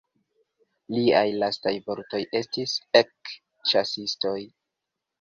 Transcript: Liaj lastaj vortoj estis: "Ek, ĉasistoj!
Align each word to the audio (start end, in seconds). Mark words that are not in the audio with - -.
Liaj 0.95 1.25
lastaj 1.43 1.75
vortoj 1.91 2.23
estis: 2.41 2.77
"Ek, 3.05 3.37
ĉasistoj! 3.75 4.39